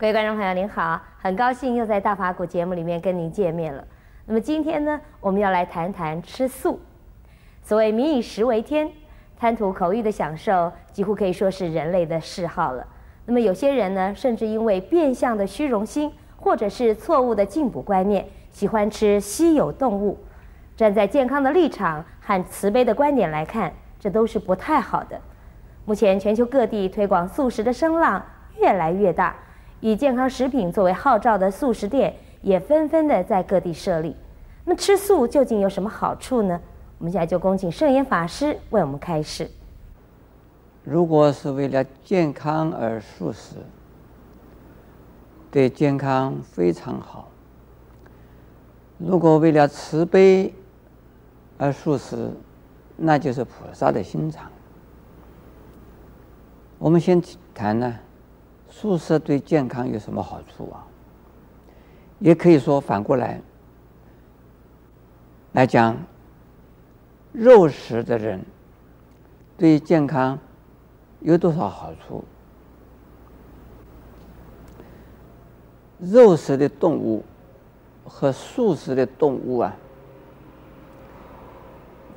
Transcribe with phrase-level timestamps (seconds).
[0.00, 3.84] 各位观众朋友您好，很高兴又在大法古节目里面跟您见面了。
[4.24, 6.80] 那么今天呢，我们要来谈谈吃素。
[7.62, 8.90] 所谓民以食为天，
[9.36, 12.86] 贪图口欲的享受，几乎可以说是人类的嗜好了。
[13.26, 20.18] 那么有些人呢，甚至因为变相的虚荣心，或者是错误的进补观念，喜欢吃稀有动物。
[20.78, 25.20] 站在健康的立场和慈悲的观点来看，这都是不太好的。
[25.84, 28.24] 目前全球各地推广素食的声浪
[28.56, 29.36] 越来越大，
[29.80, 34.14] 以健康食品作为号召的素食店也纷纷的在各地设立。
[34.64, 36.60] 那么吃素究竟有什么好处呢？
[36.98, 39.50] 我们现在就恭请圣严法师为我们开示。
[40.84, 43.56] 如果是为了健康而素食，
[45.50, 47.28] 对健康非常好；
[48.98, 50.54] 如果为了慈悲
[51.56, 52.30] 而素食，
[52.96, 54.50] 那就是菩萨的心肠。
[56.78, 57.22] 我们先
[57.54, 57.98] 谈呢，
[58.70, 60.86] 素食对健康有什么好处啊？
[62.18, 63.40] 也可以说反过来
[65.52, 65.96] 来讲。
[67.32, 68.44] 肉食的人
[69.56, 70.36] 对健康
[71.20, 72.24] 有多少好处？
[75.98, 77.24] 肉食的动物
[78.04, 79.76] 和素食的动物啊，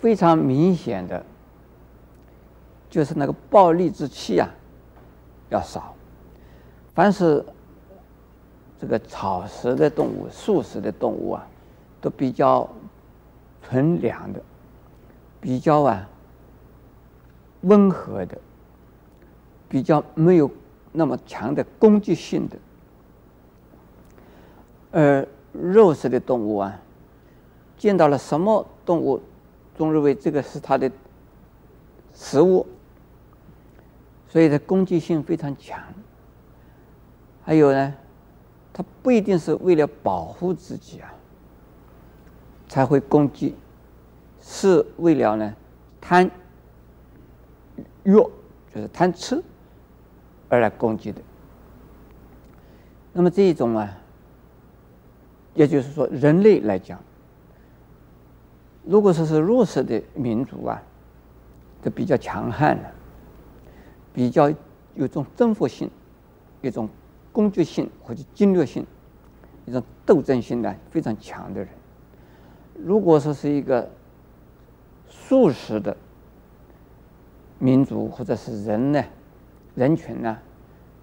[0.00, 1.24] 非常明显的，
[2.90, 4.48] 就是那个暴戾之气啊
[5.50, 5.94] 要少。
[6.96, 7.44] 凡是
[8.80, 11.46] 这个草食的动物、素食的动物啊，
[12.00, 12.66] 都比较
[13.62, 14.40] 纯良的。
[15.38, 16.08] 比较啊，
[17.60, 18.38] 温和的，
[19.68, 20.50] 比较没有
[20.90, 22.56] 那么强的攻击性的，
[24.90, 26.80] 而肉食的动物啊，
[27.76, 29.20] 见到了什么动物，
[29.76, 30.90] 总认为这个是它的
[32.14, 32.66] 食物，
[34.26, 35.78] 所以它攻击性非常强。
[37.46, 37.94] 还有呢，
[38.72, 41.14] 它不一定是为了保护自己啊，
[42.68, 43.54] 才会攻击。
[44.40, 45.54] 是为了呢，
[46.00, 46.28] 贪
[48.02, 49.40] 欲就是贪吃
[50.48, 51.22] 而来攻击的。
[53.12, 53.96] 那么这一种啊，
[55.54, 57.00] 也就是说，人类来讲，
[58.84, 60.82] 如果说是弱势的民族啊，
[61.82, 62.90] 就比较强悍的，
[64.12, 64.52] 比较
[64.94, 65.88] 有种征服性、
[66.60, 66.88] 一种
[67.36, 68.86] 攻击性或者侵略性、
[69.66, 71.68] 一种斗争性呢非常强的人，
[72.82, 73.86] 如果说是一个。
[75.08, 75.96] 素食的
[77.58, 79.02] 民族或者是人呢，
[79.74, 80.38] 人群呢，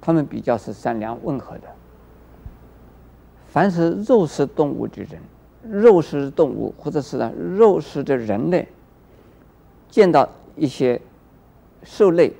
[0.00, 1.62] 他们比较是善良温和的。
[3.46, 5.20] 凡是肉食动物的人，
[5.62, 8.68] 肉食动物或者是呢肉食的人类，
[9.88, 11.00] 见到一些
[11.82, 12.32] 兽类，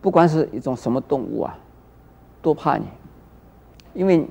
[0.00, 1.58] 不管是一种什么动物啊，
[2.46, 2.86] 都怕你，
[3.92, 4.24] 因为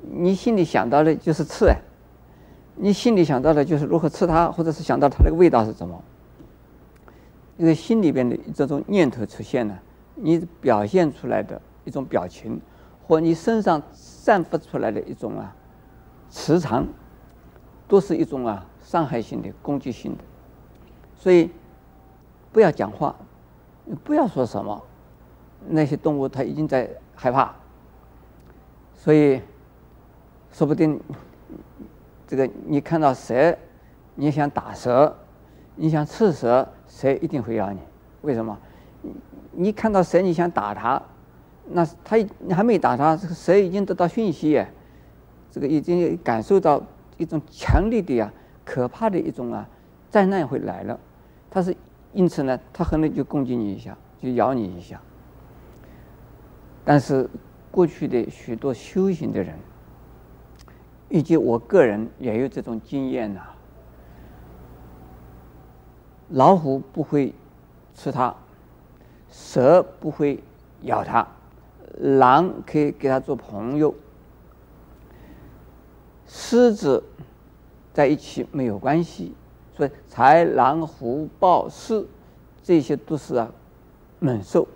[0.00, 1.76] 你心里想到的就是吃哎。
[2.76, 6.00] 你心里想到的就是如何吃它，或者是想到它的味道是什么？
[7.56, 9.82] 因为心里边的这种念头出现了，
[10.14, 12.60] 你表现出来的一种表情，
[13.04, 15.52] 或你身上散发出来的一种啊
[16.30, 16.86] 磁场，
[17.88, 20.22] 都是一种啊伤害性的、攻击性的。
[21.16, 21.50] 所以
[22.52, 23.16] 不要讲话，
[24.04, 24.80] 不要说什么，
[25.66, 27.52] 那些动物它已经在害怕，
[28.94, 29.40] 所以
[30.52, 31.00] 说不定。
[32.28, 33.56] 这个你看到蛇，
[34.16, 35.16] 你想打蛇，
[35.76, 37.78] 你想吃蛇，蛇一定会咬你。
[38.22, 38.58] 为什么？
[39.52, 41.00] 你看到蛇，你想打它，
[41.68, 44.60] 那它你还没打它，这个蛇已经得到讯息，
[45.52, 46.82] 这个已经感受到
[47.16, 48.32] 一种强烈的呀、
[48.64, 49.68] 可怕的一种啊
[50.10, 50.98] 灾难会来了。
[51.48, 51.76] 它是
[52.12, 55.00] 因此呢，它可能就攻击你一下，就咬你一下。
[56.86, 57.28] 但是
[57.70, 59.54] 过去的许多修行的人。
[61.08, 63.40] 以及我个人也有这种经验呐。
[66.30, 67.32] 老虎不会
[67.94, 68.34] 吃它，
[69.30, 70.42] 蛇不会
[70.82, 71.24] 咬它，
[71.96, 73.94] 狼可以给它做朋友，
[76.26, 77.04] 狮子
[77.92, 79.32] 在一起没有关系。
[79.76, 82.04] 所以豺狼虎豹狮
[82.64, 83.48] 这些都是啊
[84.18, 84.66] 猛兽，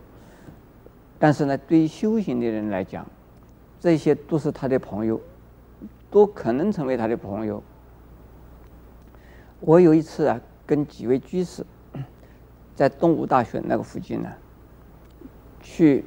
[1.21, 3.07] 但是呢，对于修行的人来讲，
[3.79, 5.21] 这些都是他的朋友。
[6.11, 7.63] 都可能成为他的朋友。
[9.61, 11.65] 我有一次啊，跟几位居士
[12.75, 14.29] 在东吴大学那个附近呢，
[15.61, 16.05] 去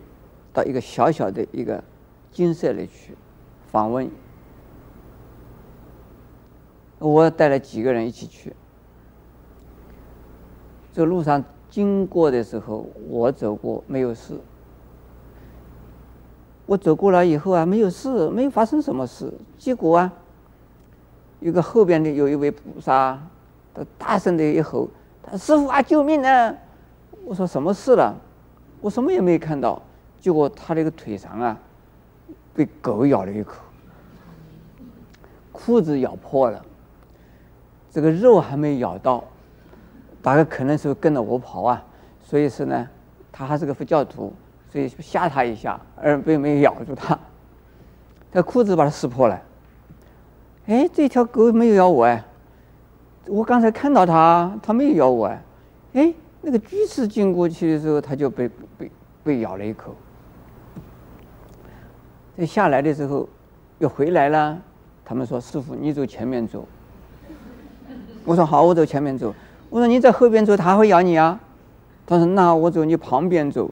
[0.51, 1.81] 到一个小小的一个
[2.33, 3.15] 精舍里去
[3.71, 4.11] 访问。
[6.99, 8.53] 我带了几个人一起去。
[10.91, 14.37] 这路上经过的时候，我走过没有事。
[16.65, 19.31] 我走过来以后啊，没有事，没有发生什么事。
[19.57, 20.11] 结果啊，
[21.41, 23.19] 一个后边的有一位菩萨，
[23.73, 24.87] 他大声的一吼
[25.21, 26.55] ：“他师傅啊，救命啊！”
[27.25, 28.15] 我说：“什么事了？”
[28.79, 29.81] 我什么也没看到。
[30.21, 31.57] 结果他那个腿上啊，
[32.53, 33.55] 被狗咬了一口，
[35.51, 36.65] 裤子咬破了，
[37.91, 39.21] 这个肉还没咬到，
[40.21, 41.83] 大概可能是跟着我跑啊，
[42.23, 42.87] 所以是呢，
[43.33, 44.31] 他还是个佛教徒。
[44.73, 47.17] 所以吓他一下，而并没有咬住他。
[48.31, 49.39] 他裤子把他撕破了。
[50.65, 52.25] 哎，这条狗没有咬我哎！
[53.27, 55.43] 我刚才看到它，它没有咬我哎！
[55.93, 58.91] 哎，那个居士经过去的时候，它就被被
[59.23, 59.95] 被咬了一口。
[62.35, 63.29] 在下来的时候，
[63.77, 64.59] 又回来了。
[65.05, 66.67] 他们说：“师傅，你走前面走。”
[68.25, 69.35] 我说：“好，我走前面走。”
[69.69, 71.39] 我说：“你在后边走，它会咬你啊？”
[72.07, 73.69] 他说：“那我走你旁边走。”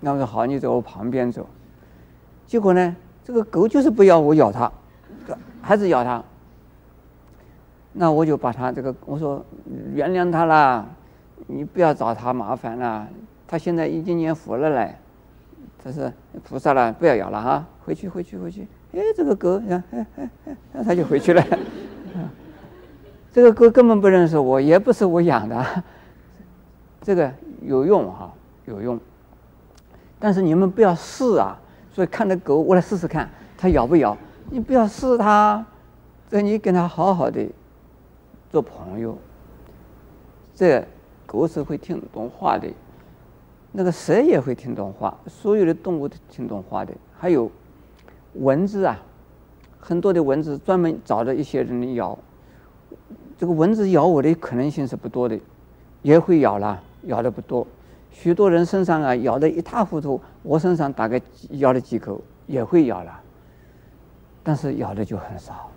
[0.00, 1.46] 那我说好，你在我旁边走。
[2.46, 4.70] 结果呢，这个狗就是不要我咬它，
[5.60, 6.22] 还是咬它。
[7.92, 9.44] 那我就把它这个我说
[9.92, 10.86] 原谅它啦，
[11.46, 13.08] 你不要找它麻烦啦。
[13.46, 14.94] 它现在已经念佛了嘞，
[15.82, 16.12] 他是
[16.44, 18.68] 菩萨了，不要咬了哈，回去回去回去。
[18.92, 21.42] 哎，这个狗，哎哎哎，那它就回去了。
[23.32, 25.82] 这个狗根本不认识我，也不是我养的。
[27.02, 28.32] 这个有用哈，
[28.66, 28.98] 有用。
[30.18, 31.56] 但是你们不要试啊！
[31.92, 34.16] 所以看着狗，我来试试看，它咬不咬？
[34.50, 35.64] 你不要试它，
[36.28, 37.46] 这你跟它好好的
[38.50, 39.16] 做朋友。
[40.54, 40.84] 这
[41.26, 42.68] 狗是会听懂话的，
[43.72, 46.92] 那个蛇也会听懂话，所有的动物都听懂话的。
[47.16, 47.50] 还有
[48.34, 49.00] 蚊子啊，
[49.78, 52.18] 很多的蚊子专门找着一些人咬。
[53.36, 55.38] 这个蚊子咬我的可能性是不多的，
[56.02, 57.64] 也会咬了，咬的不多。
[58.10, 61.20] 许多人身上啊咬得一塌糊涂，我身上大概
[61.50, 63.20] 咬了几口也会咬了，
[64.42, 65.70] 但是咬的就很少，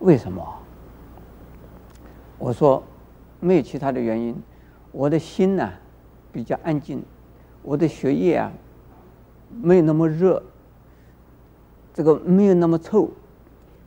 [0.00, 0.46] 为什么？
[2.38, 2.82] 我说
[3.40, 4.36] 没有其他的原因，
[4.90, 5.70] 我的心呢、
[6.30, 7.02] 比较安静，
[7.62, 8.52] 我的血液啊
[9.62, 10.42] 没有那么热，
[11.94, 13.08] 这个没有那么臭，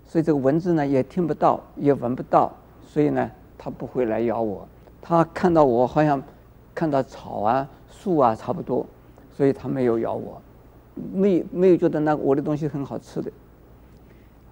[0.06, 2.52] 所以这个蚊子呢也听不到也闻不到，
[2.82, 4.68] 所以呢它不会来咬我，
[5.02, 6.24] 它看到我好像。
[6.76, 8.86] 看到草啊、树啊差不多，
[9.32, 10.42] 所以它没有咬我，
[11.14, 13.32] 没没有觉得那我的东西很好吃的。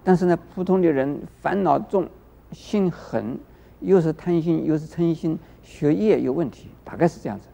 [0.02, 2.08] 但是呢，普通的人烦恼重、
[2.50, 3.38] 心狠，
[3.80, 7.46] 又是贪心又是嗔心，血液有问题，大概是这样子，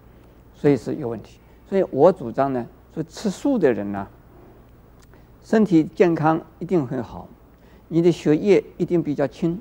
[0.55, 1.41] 所以是有问题。
[1.69, 2.65] 所以我主张呢，
[2.95, 4.07] 说吃素的人呢、
[5.43, 7.29] 身体健康一定很好，
[7.89, 9.61] 你的血液一定比较轻，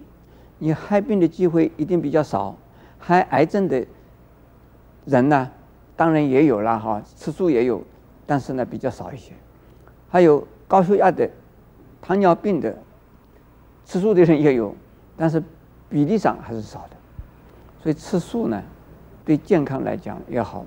[0.60, 2.56] 你害病的机会一定比较少，
[3.00, 3.84] 害癌症的。
[5.10, 5.50] 人呢，
[5.98, 7.84] 当然也有了哈，吃素也有，
[8.28, 9.34] 但是呢比较少一些。
[10.08, 11.28] 还有高血压的、
[12.00, 12.78] 糖尿病的，
[13.86, 14.76] 吃素的人也有，
[15.18, 15.42] 但是
[15.90, 16.96] 比例上还是少的。
[17.82, 18.62] 所以吃素呢，
[19.26, 20.64] 对健康来讲也好。